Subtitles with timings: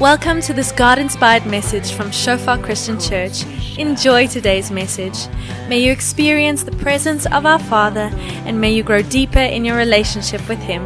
[0.00, 3.44] Welcome to this God inspired message from Shofar Christian Church.
[3.76, 5.28] Enjoy today's message.
[5.68, 8.08] May you experience the presence of our Father
[8.46, 10.80] and may you grow deeper in your relationship with Him.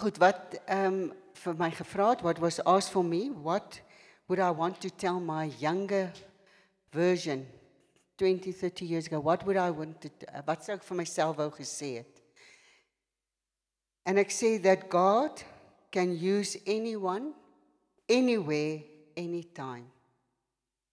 [0.00, 1.12] Goed, wat ehm,
[1.44, 3.82] vir my gevra what was asked for me, what
[4.28, 6.10] would I want to tell my younger
[6.92, 7.46] version
[8.18, 9.20] 20, 30 years ago?
[9.20, 12.22] What would I want to uh, wat sou ek vir myself wou gesê het?
[14.04, 15.42] En ek sê that God
[15.92, 17.32] can use anyone
[18.08, 18.82] anywhere
[19.16, 19.86] anytime.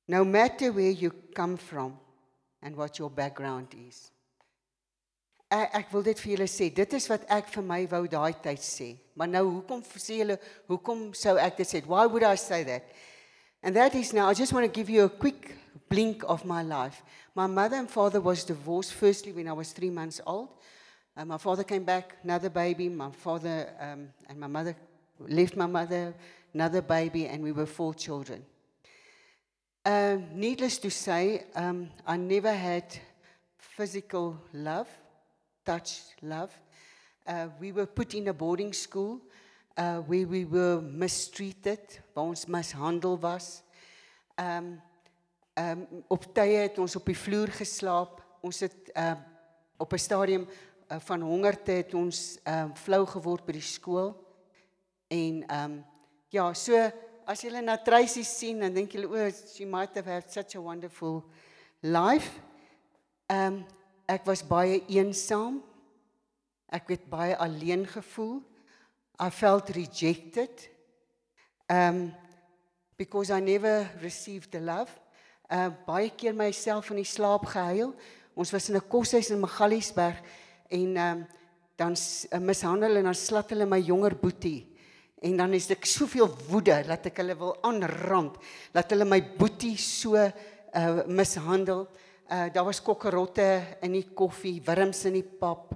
[0.08, 1.98] No matter where you come from
[2.62, 4.12] and what your background is.
[5.52, 6.70] Ek, ek wil dit vir julle sê.
[6.76, 8.90] Dit is wat ek vir my wou daai tyd sê.
[9.16, 11.84] Maar nou hoekom sê julle hoekom sou ek dit sê?
[11.88, 12.88] Why would I say that?
[13.64, 15.56] And that is now I just want to give you a quick
[15.90, 17.04] blink of my life.
[17.36, 20.50] My mother and father was divorced firstly when I was 3 months old.
[21.16, 22.90] Uh, my father came back, another baby.
[22.90, 24.76] My father um, and my mother
[25.20, 26.14] left my mother,
[26.54, 28.46] another baby, and we were four children.
[29.84, 32.84] Uh, needless to say, um, I never had
[33.58, 34.88] physical love,
[35.66, 36.52] touch love.
[37.26, 39.22] Uh, we were put in a boarding school
[39.78, 41.80] uh, where we were mistreated,
[42.14, 43.62] waar ons mishandel was.
[44.38, 44.82] Um,
[45.58, 48.22] um, op tye het ons op die vloer geslaap.
[48.46, 49.14] Ons het uh,
[49.78, 54.14] op 'n stadium uh, van hongerte het ons um, flou geword by die skool.
[55.08, 55.86] En ehm um,
[56.30, 56.92] ja, so
[57.26, 60.62] as julle na Tracy sien, dan dink julle o, she might have had such a
[60.62, 61.24] wonderful
[61.82, 62.40] life.
[63.26, 63.66] Ehm um,
[64.06, 65.64] ek was baie eensaam.
[66.72, 68.42] Ek het baie alleen gevoel.
[69.20, 70.70] I felt rejected.
[71.70, 72.14] Um
[72.98, 74.90] because I never received the love.
[75.48, 77.94] Uh baie keer myself in die slaap gehuil.
[78.36, 80.18] Ons was in 'n koshuis in Magaliesberg
[80.70, 81.28] en um
[81.78, 81.96] dan
[82.32, 84.68] uh, mishandel en dan slat hulle my jonger boetie.
[85.22, 88.36] En dan is ek soveel woede dat ek hulle wil aanrand,
[88.74, 91.88] dat hulle my boetie so uh mishandel.
[92.30, 95.72] Uh daar was kokkerotte in die koffie, wurms in die pap.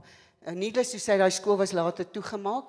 [0.45, 2.67] Uh, needless to say daai skool was later toegemaak.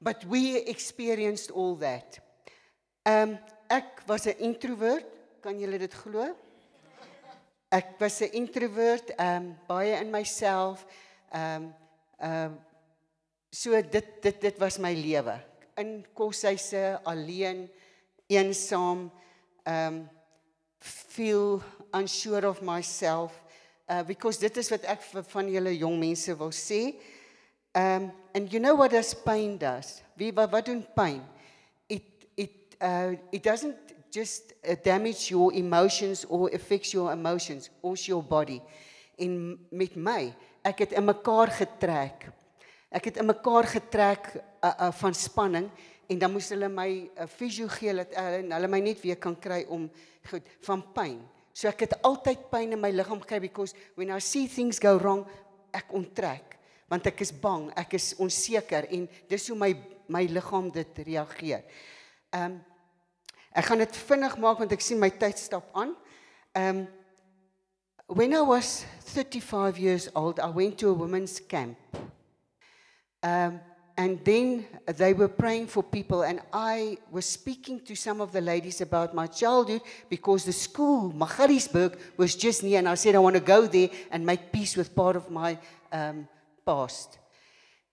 [0.00, 2.18] But we experienced all that.
[3.06, 3.38] Um
[3.70, 5.06] ek was 'n introvert,
[5.42, 6.30] kan julle dit glo?
[7.72, 10.86] Ek was 'n introvert, um baie in myself.
[11.34, 11.74] Um
[12.20, 12.58] um
[13.50, 15.40] so dit dit dit was my lewe.
[15.76, 17.70] In koshuise, alleen,
[18.28, 19.10] eensaam,
[19.66, 20.08] um
[20.80, 23.32] feel unsure of myself
[23.88, 26.94] uh because dit is wat ek van julle jong mense wil sê.
[27.74, 30.02] Um and you know what does pain does?
[30.14, 31.22] Wie wat, wat doen pyn?
[31.88, 37.96] It it uh it doesn't just uh, damage your emotions or affects your emotions or
[37.96, 38.60] your body.
[39.16, 40.34] En met my,
[40.68, 42.28] ek het in mekaar getrek.
[42.92, 45.70] Ek het in mekaar getrek uh, uh, van spanning
[46.12, 49.16] en dan moes hulle my 'n uh, fisio gee dat uh, hulle my net weer
[49.16, 49.88] kan kry om
[50.28, 51.22] goed van pyn.
[51.52, 54.98] So ek het altyd pyn in my liggaam gekry because when I see things go
[54.98, 55.24] wrong,
[55.72, 56.58] ek onttrek
[56.92, 59.72] want ek is bang, ek is onseker en dis hoe my
[60.12, 61.64] my liggaam dit reageer.
[62.32, 62.60] Ehm um,
[63.54, 65.94] ek gaan dit vinnig maak want ek sien my tyd stap aan.
[66.54, 66.86] Um,
[68.06, 71.78] when I was 35 years old, I went to a women's camp.
[73.22, 73.60] Um,
[73.96, 78.40] and then they were praying for people, and I was speaking to some of the
[78.40, 83.18] ladies about my childhood because the school, Magaliesburg, was just near, and I said I
[83.18, 85.58] want to go there and make peace with part of my
[85.92, 86.26] um,
[86.64, 87.18] past.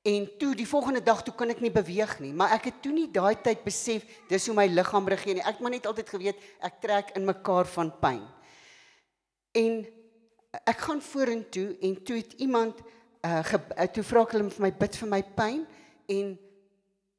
[0.09, 2.93] En toe die volgende dag toe kon ek nie beweeg nie, maar ek het toe
[2.95, 5.43] nie daai tyd besef dis hoe my liggaam reageer nie.
[5.43, 8.21] Ek het maar net altyd geweet ek trek in mekaar van pyn.
[9.59, 9.81] En
[10.63, 14.65] ek gaan vorentoe en toe het iemand uh, ge, uh toe vra ek hulle vir
[14.65, 15.59] my bid vir my pyn
[16.15, 16.31] en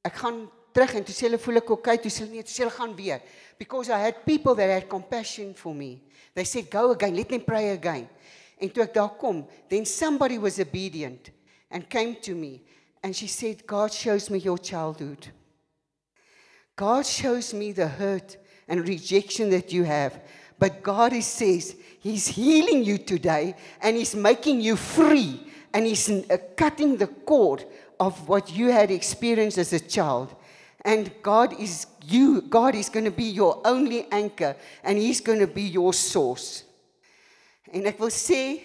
[0.09, 0.41] ek gaan
[0.75, 2.75] terug en toe sê hulle voel ek okay, toe sê hulle nee, toe sê hulle
[2.75, 3.23] gaan weer
[3.61, 6.01] because I had people that had compassion for me.
[6.35, 8.09] They said go again, let them pray again.
[8.59, 11.31] En toe ek daar kom, then somebody was obedient
[11.71, 12.59] and came to me
[13.03, 15.29] and she said God shows me your childhood.
[16.77, 18.37] God shows me the hurt
[18.69, 20.21] and rejection that you have.
[20.59, 25.41] But God is, says He's healing you today and He's making you free
[25.73, 27.65] and He's uh, cutting the cord
[27.99, 30.35] of what you had experienced as a child.
[30.83, 35.41] And God is you, God is going to be your only anchor and He's going
[35.41, 36.65] to be your source.
[37.71, 38.65] En ek wil sê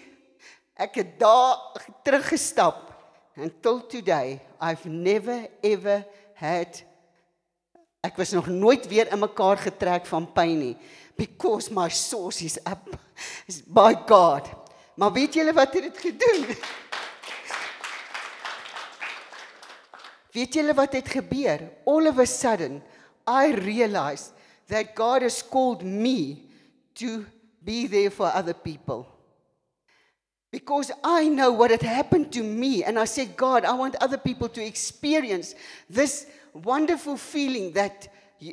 [0.81, 1.60] ek het daar
[2.02, 2.85] teruggestap
[3.36, 6.84] until today I've never ever had
[8.06, 10.76] Ek was nog nooit weer in mekaar getrek van pyn nie
[11.18, 12.92] because my source is up
[13.48, 14.50] is by God.
[14.96, 16.46] Maar weet julle wat het dit gedoen?
[20.36, 21.64] Weet julle wat het gebeur?
[21.86, 22.84] All of a sudden,
[23.28, 24.34] I realized
[24.68, 26.50] that God has called me
[26.94, 27.26] to
[27.60, 29.15] be there for other people.
[30.56, 32.81] Because I know what had happened to me.
[32.86, 35.54] And I said, God, I want other people to experience
[35.90, 38.07] this wonderful feeling that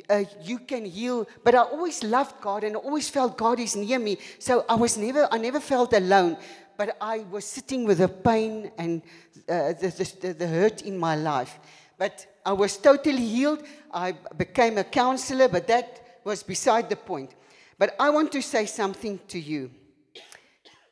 [0.09, 1.25] uh, you can heal.
[1.45, 4.17] But I always loved God and I always felt God is near me.
[4.37, 6.35] So I was never, I never felt alone.
[6.75, 9.01] But I was sitting with the pain and
[9.47, 11.57] uh, the, the, the hurt in my life.
[11.97, 13.63] But I was totally healed.
[13.93, 17.33] I became a counselor, but that was beside the point.
[17.77, 19.71] But I want to say something to you.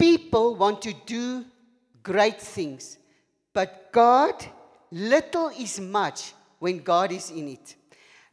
[0.01, 1.45] People want to do
[2.01, 2.98] great things,
[3.53, 4.33] but God,
[4.89, 7.75] little is much when God is in it.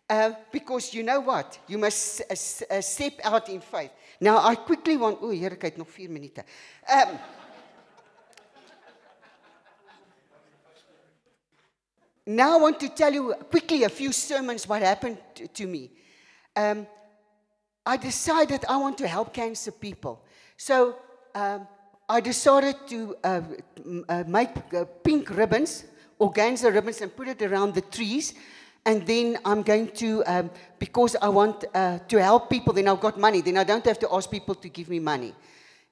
[0.08, 1.58] Uh, because you know what?
[1.68, 3.90] You must uh, uh, step out in faith.
[4.18, 5.18] Now, I quickly want.
[5.20, 6.42] Oh, Here, kyk nog 4 minute.
[6.90, 7.18] Um,
[12.28, 15.90] now, I want to tell you quickly a few sermons what happened to, to me.
[16.56, 16.86] Um,
[17.84, 20.24] I decided I want to help cancer people.
[20.56, 20.96] So,
[21.34, 21.66] um,
[22.08, 23.42] I decided to uh,
[24.08, 25.84] uh, make uh, pink ribbons,
[26.18, 28.34] organza ribbons, and put it around the trees.
[28.86, 33.00] And then I'm going to, um, because I want uh, to help people, then I've
[33.00, 33.42] got money.
[33.42, 35.34] Then I don't have to ask people to give me money.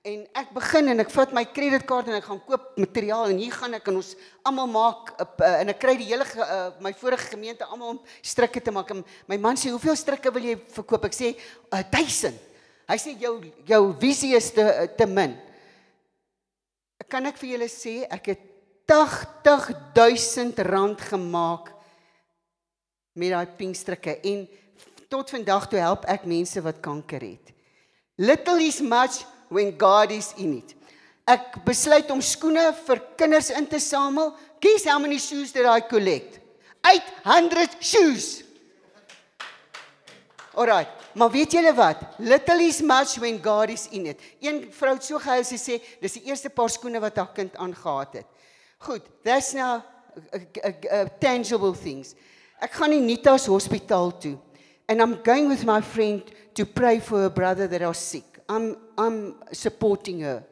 [0.06, 3.50] En ek begin en ek vat my kredietkaart en ek gaan koop materiaal en hier
[3.50, 4.10] gaan ek en ons
[4.46, 7.96] almal maak uh, uh, en ek kry die hele ge, uh, my vorige gemeente almal
[7.96, 8.92] om strikke te maak.
[8.94, 11.34] En my man sê, "Hoeveel strikke wil jy verkoop?" Ek sê,
[11.74, 12.38] uh, "1000."
[12.86, 15.36] Hy sê, "Jou jou visie is te te min."
[17.08, 18.40] Kan ek vir julle sê ek het
[18.86, 21.72] 80000 rand gemaak
[23.14, 24.48] met daai pinkstrikke en
[25.08, 27.52] tot vandag toe help ek mense wat kanker het.
[28.18, 30.74] Little is much when God is in it.
[31.26, 34.30] Ek besluit om skoene vir kinders in te samel.
[34.62, 36.38] Guess how many shoes did I collect?
[36.86, 38.45] 800 shoes.
[40.56, 42.00] Alright, maar weet julle wat?
[42.16, 44.20] Little is much when God is in it.
[44.40, 47.58] Een vrou het so gehuil sy sê dis die eerste paar skoene wat haar kind
[47.60, 48.30] aangetree het.
[48.86, 49.82] Goed, that's now
[50.32, 52.14] uh, uh, uh, tangible things.
[52.64, 54.38] Ek gaan nie Nitas hospitaal toe.
[54.88, 56.24] And I'm going with my friend
[56.54, 58.40] to pray for her brother that are sick.
[58.48, 60.42] I'm I'm supporting her.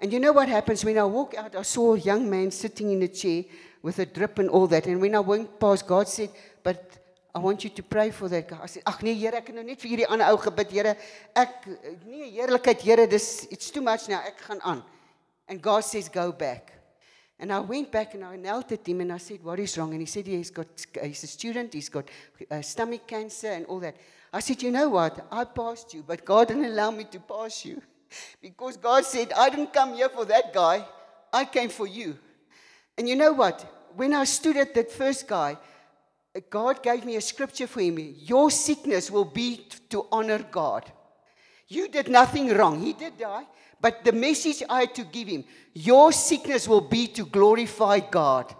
[0.00, 2.90] And you know what happens when I walk out I saw a young man sitting
[2.90, 3.44] in a chair
[3.82, 6.30] with a drip and all that and when I went past God said,
[6.62, 7.01] "But
[7.34, 9.54] I want you to pray for that guy." I said, "Ag nee Here, ek het
[9.56, 10.96] nou net vir hierdie ander ou gebid, Here.
[11.34, 11.66] Ek
[12.06, 14.20] nee heerlikheid, Here, dis it's too much now.
[14.20, 14.84] Ek gaan aan."
[15.48, 16.82] And God says, "Go back."
[17.42, 19.90] And I went back and I knelt at him and I said, What is wrong?
[19.90, 20.68] And he said, He's got,
[21.02, 22.04] he's a student, he's got
[22.48, 23.96] uh, stomach cancer and all that.
[24.32, 25.26] I said, You know what?
[25.28, 27.82] I passed you, but God didn't allow me to pass you.
[28.40, 30.86] Because God said, I didn't come here for that guy,
[31.32, 32.16] I came for you.
[32.96, 33.66] And you know what?
[33.96, 35.56] When I stood at that first guy,
[36.50, 37.98] God gave me a scripture for him.
[38.18, 40.90] Your sickness will be to honor God.
[41.68, 42.80] You did nothing wrong.
[42.80, 43.44] He did die.
[43.80, 45.44] But the message I had to give him
[45.74, 48.54] your sickness will be to glorify God.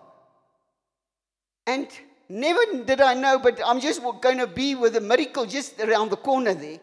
[1.67, 1.88] And
[2.29, 6.11] never did I know, but I'm just going to be with a miracle just around
[6.11, 6.81] the corner there.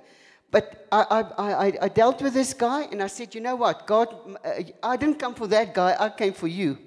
[0.51, 1.01] But I,
[1.37, 4.63] I, I, I dealt with this guy and I said, you know what, God, uh,
[4.81, 6.77] I didn't come for that guy, I came for you.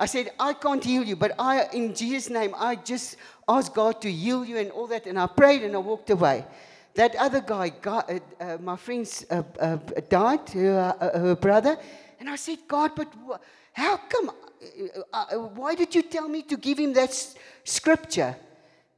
[0.00, 3.16] I said, I can't heal you, but I, in Jesus' name, I just
[3.46, 5.04] asked God to heal you and all that.
[5.06, 6.46] And I prayed and I walked away.
[6.94, 9.76] That other guy, uh, uh, my friend's uh, uh,
[10.08, 11.76] died, her, uh, her brother.
[12.18, 13.36] And I said, God, but wh-
[13.74, 14.30] how come?
[14.30, 18.34] Uh, uh, why did you tell me to give him that s- scripture?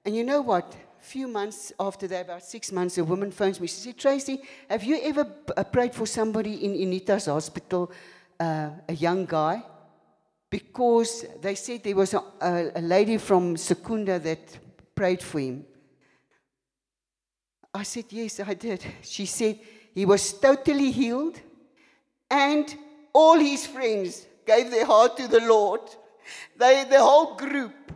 [0.04, 0.73] And you know what?
[1.00, 3.66] A few months after that, about six months, a woman phones me.
[3.66, 4.40] She said, Tracy,
[4.71, 7.90] have you ever uh, prayed for somebody in Unitas hospital,
[8.38, 9.64] uh, a young guy?
[10.52, 14.59] Because they said there was a, a, a lady from Secunda that
[14.94, 15.64] prayed for him.
[17.73, 18.85] I said, Yes, I did.
[19.00, 19.59] She said,
[19.94, 21.40] He was totally healed,
[22.30, 22.66] and
[23.14, 25.80] all his friends gave their heart to the Lord.
[26.59, 27.90] They, the whole group.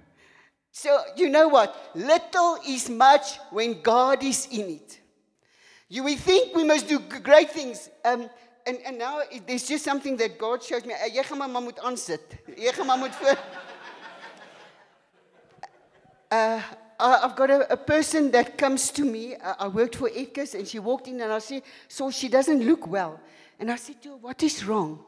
[0.71, 1.91] So, you know what?
[1.95, 4.99] Little is much when God is in it.
[5.91, 7.91] You we think we must do great things.
[8.03, 8.31] Um,
[8.67, 10.95] and, and now it, there's just something that God shows me.
[10.95, 12.21] Uh, Jy gaan maar moet aansit.
[12.57, 13.39] Jy gaan maar moet voor.
[16.29, 16.61] Uh,
[16.99, 19.37] I've got a, a person that comes to me.
[19.37, 22.67] Uh, I worked for Ekers, and she walked in, and I said, "So she doesn't
[22.67, 23.21] look well."
[23.61, 24.99] And I said to her, "What is wrong?"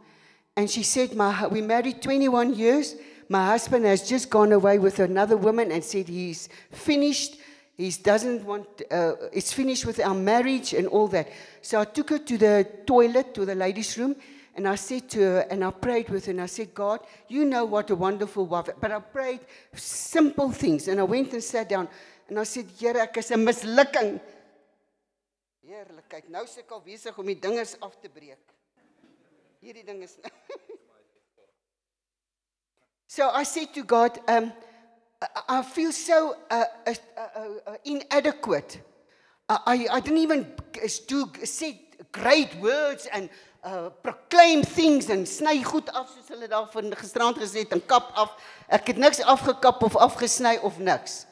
[0.54, 2.94] And she said, "My we married 21 years.
[3.28, 7.36] My husband has just gone away with another woman, and said he's finished.
[7.78, 11.28] He doesn't want, uh, it's finished with our marriage and all that.
[11.62, 14.16] So I took her to the toilet, to the ladies' room,
[14.56, 17.44] and I said to her, and I prayed with her, and I said, God, you
[17.44, 18.70] know what a wonderful wife.
[18.80, 19.40] But I prayed
[19.74, 21.88] simple things, and I went and sat down,
[22.28, 24.20] and I said, Here, ek is 'n mislukking.
[25.62, 26.28] Heerlikheid.
[26.30, 28.42] Nou ek al besig om die dingers af te breek.
[29.62, 30.18] Hierdie ding is
[33.06, 34.52] So I said to God, um,
[35.48, 38.80] I, feel so uh, uh, uh, uh, inadequate.
[39.48, 40.52] I, I, didn't even
[41.08, 41.80] do say
[42.12, 43.28] great words and
[43.64, 48.12] uh, proclaim things and sny goed af soos hulle daar van gisterand gesê en kap
[48.14, 48.36] af.
[48.68, 51.24] Ek het niks afgekap of afgesny of niks.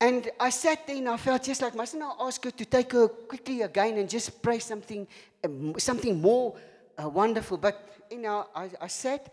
[0.00, 2.92] And I sat there and I felt just like, mustn't I ask her to take
[2.92, 5.06] her quickly again and just pray something,
[5.44, 6.54] um, something more
[6.96, 7.58] uh, wonderful?
[7.58, 7.76] But,
[8.10, 9.30] you know, I, I sat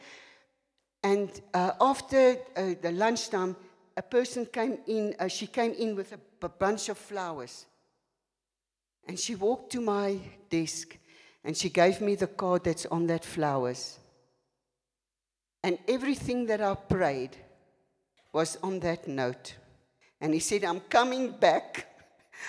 [1.03, 3.55] and uh, after uh, the lunchtime,
[3.95, 7.65] a person came in, uh, she came in with a, a bunch of flowers.
[9.07, 10.97] And she walked to my desk
[11.43, 13.97] and she gave me the card that's on that flowers.
[15.63, 17.37] And everything that I prayed
[18.33, 19.55] was on that note.
[20.19, 21.87] And he said, I'm coming back.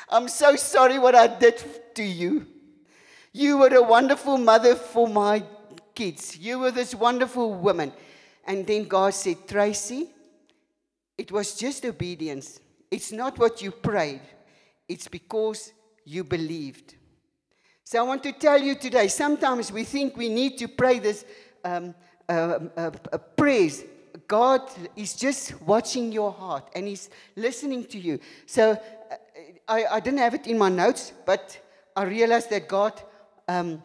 [0.09, 1.63] I'm so sorry what I did
[1.95, 2.47] to you.
[3.33, 5.45] You were a wonderful mother for my
[5.95, 6.37] kids.
[6.37, 7.93] You were this wonderful woman.
[8.49, 10.09] And then God said, Tracy,
[11.19, 12.59] it was just obedience.
[12.91, 14.23] It's not what you prayed,
[14.89, 15.73] it's because
[16.05, 16.95] you believed.
[17.85, 21.25] So I want to tell you today sometimes we think we need to pray this
[21.65, 21.95] um,
[22.29, 23.85] uh, uh, uh, praise
[24.27, 24.63] God
[24.95, 28.19] is just watching your heart and He's listening to you.
[28.47, 29.15] So uh,
[29.67, 31.59] I, I didn't have it in my notes, but
[31.97, 33.01] I realized that God
[33.47, 33.83] um,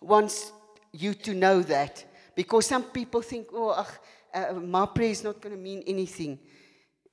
[0.00, 0.52] wants
[0.92, 2.04] you to know that.
[2.36, 3.98] Because some people think, oh, ach,
[4.32, 6.38] uh, my prayer is not going to mean anything.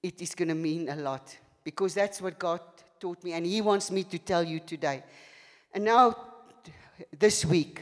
[0.03, 1.35] It is going to mean a lot.
[1.63, 2.59] Because that's what God
[2.99, 5.03] taught me, and He wants me to tell you today.
[5.73, 6.15] And now,
[7.17, 7.81] this week,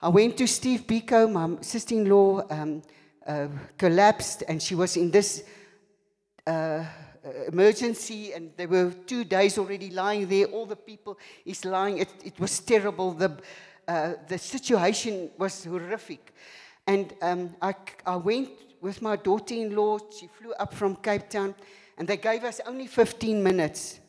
[0.00, 2.46] I went to Steve Biko, my sister in law.
[2.48, 2.82] Um,
[3.28, 3.46] uh,
[3.76, 5.44] collapsed and she was in this
[6.46, 6.82] uh,
[7.46, 12.08] emergency and there were two days already lying there all the people is lying it,
[12.24, 13.36] it was terrible the,
[13.88, 16.34] uh, the situation was horrific.
[16.86, 17.74] And um, I,
[18.06, 19.98] I went with my daughter-in-law.
[20.18, 21.54] She flew up from cape town
[21.96, 24.00] and they gave us only 15 minutes.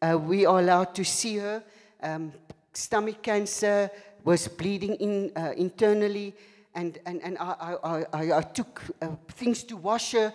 [0.00, 1.62] Uh, we are allowed to see her.
[2.02, 2.32] Um,
[2.72, 3.90] stomach cancer
[4.24, 6.34] was bleeding in, uh, internally.
[6.74, 10.32] And, and, and I, I, I, I took uh, things to wash her,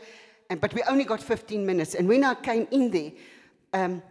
[0.50, 1.96] and, but we only got 15 minutes.
[1.96, 3.12] And when I came in there,
[3.74, 4.02] um,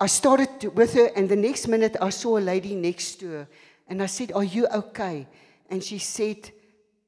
[0.00, 3.48] I, started with her, and the next minute I saw a lady next to her,
[3.88, 5.26] and I said, Are you okay?
[5.68, 6.50] And she said,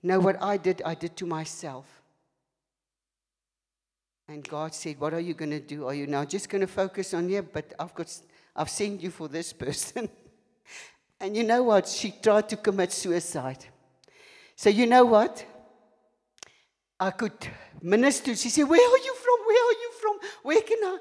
[0.03, 1.87] No, what I did, I did to myself.
[4.29, 5.87] And God said, What are you going to do?
[5.87, 7.43] Are you now just going to focus on here?
[7.43, 8.17] But I've got,
[8.55, 10.09] I've sent you for this person.
[11.21, 11.89] and you know what?
[11.89, 13.65] She tried to commit suicide.
[14.57, 15.45] So, you know what?
[17.01, 17.33] I could
[17.81, 18.37] minister.
[18.37, 19.47] She said, Where are you from?
[19.47, 20.19] Where are you from?
[20.43, 20.99] Where can I?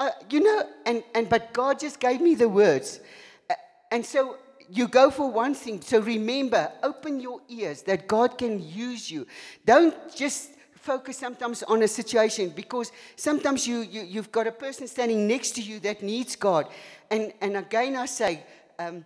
[0.00, 3.00] Uh, you know, and, and but God just gave me the words.
[3.50, 3.54] Uh,
[3.90, 4.38] and so
[4.70, 5.82] you go for one thing.
[5.82, 9.26] So remember, open your ears that God can use you.
[9.66, 14.88] Don't just focus sometimes on a situation because sometimes you, you, you've got a person
[14.88, 16.68] standing next to you that needs God.
[17.10, 18.42] And, and again, I say,
[18.78, 19.04] um,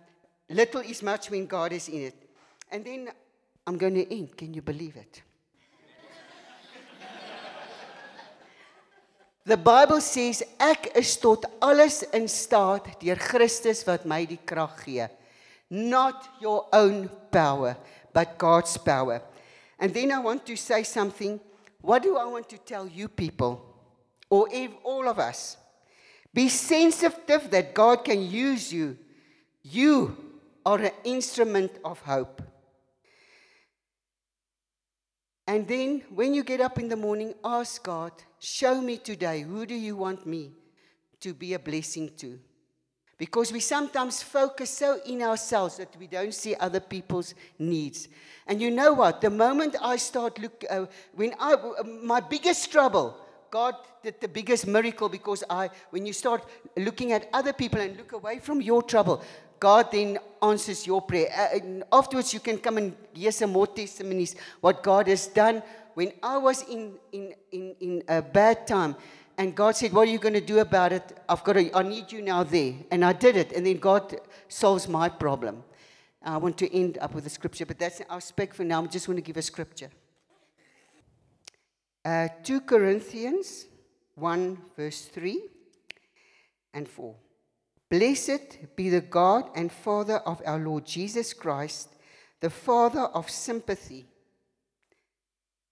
[0.49, 2.15] little is much when God is in it.
[2.71, 3.09] And then
[3.67, 4.37] I'm going to end.
[4.37, 5.23] Can you believe it?
[9.45, 14.79] The Bible says ek is tot alles in staat deur Christus wat my die krag
[14.81, 15.05] gee.
[15.69, 17.77] Not your own power,
[18.11, 19.21] but God's power.
[19.77, 21.39] And then I want to say something.
[21.81, 23.61] What do I want to tell you people
[24.31, 24.49] or
[24.83, 25.57] all of us?
[26.33, 28.97] Be sensitive that God can use you.
[29.61, 30.17] You
[30.65, 32.41] are an instrument of hope.
[35.47, 38.11] And then when you get up in the morning, ask God,
[38.45, 40.51] show me today, who do you want me
[41.21, 42.39] to be a blessing to?
[43.17, 48.09] Because we sometimes focus so in ourselves that we don't see other people's needs.
[48.45, 49.21] And you know what?
[49.21, 51.55] The moment I start look, uh, when I,
[52.03, 53.17] my biggest trouble,
[53.49, 57.95] God did the biggest miracle because I, when you start looking at other people and
[57.95, 59.23] look away from your trouble,
[59.59, 61.29] God then answers your prayer.
[61.35, 65.63] Uh, afterwards, you can come and hear some more testimonies what God has done.
[65.95, 68.95] When I was in, in, in, in a bad time,
[69.37, 71.17] and God said, What are you going to do about it?
[71.27, 72.73] I've got to, I need you now there.
[72.91, 73.51] And I did it.
[73.53, 74.15] And then God
[74.47, 75.63] solves my problem.
[76.21, 78.83] I want to end up with a scripture, but that's our spec for now.
[78.83, 79.89] I just want to give a scripture.
[82.03, 83.65] Uh, 2 Corinthians
[84.15, 85.41] 1, verse 3
[86.73, 87.15] and 4.
[87.89, 91.89] Blessed be the God and Father of our Lord Jesus Christ,
[92.41, 94.05] the Father of sympathy.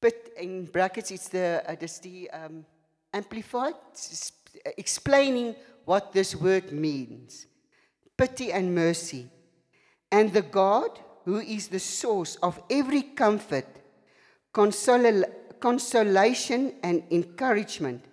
[0.04, 2.66] But in brackets, it's the, uh, it's the um,
[3.14, 3.76] amplified,
[4.78, 5.56] explaining
[5.86, 7.48] what this word means
[8.18, 9.30] pity and mercy.
[10.12, 13.66] And the God who is the source of every comfort,
[14.54, 15.24] consol-
[15.62, 18.04] consolation, and encouragement,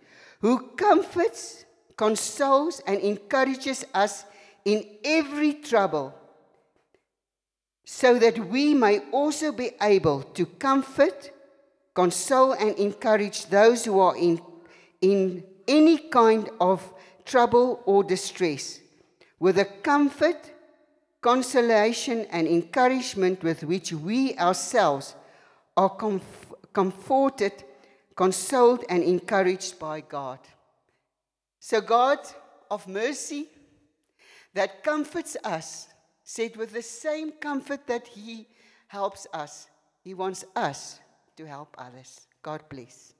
[0.42, 1.64] who comforts,
[1.96, 4.24] consoles, and encourages us
[4.64, 6.14] in every trouble,
[7.84, 11.32] so that we may also be able to comfort,
[12.00, 14.40] console, and encourage those who are in,
[15.02, 16.80] in any kind of
[17.26, 18.80] trouble or distress,
[19.38, 20.50] with the comfort,
[21.20, 25.14] consolation, and encouragement with which we ourselves
[25.76, 27.52] are comf- comforted,
[28.16, 30.38] consoled, and encouraged by God.
[31.58, 32.20] So, God
[32.70, 33.46] of mercy
[34.54, 35.86] that comforts us,
[36.24, 38.46] said with the same comfort that He
[38.88, 39.68] helps us,
[40.02, 40.98] He wants us
[41.40, 42.28] to help others.
[42.42, 43.19] God bless.